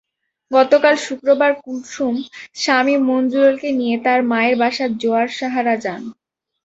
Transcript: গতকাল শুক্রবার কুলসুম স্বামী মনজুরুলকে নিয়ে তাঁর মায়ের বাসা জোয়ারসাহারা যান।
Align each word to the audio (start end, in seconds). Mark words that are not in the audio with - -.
গতকাল 0.51 0.95
শুক্রবার 1.05 1.51
কুলসুম 1.63 2.15
স্বামী 2.55 2.95
মনজুরুলকে 3.07 3.69
নিয়ে 3.79 3.95
তাঁর 4.05 4.19
মায়ের 4.31 4.55
বাসা 4.61 4.85
জোয়ারসাহারা 5.01 5.75
যান। 5.83 6.01